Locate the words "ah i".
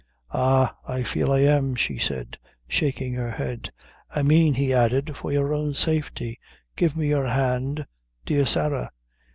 0.33-1.03